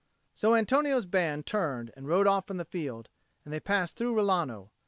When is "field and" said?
2.65-3.53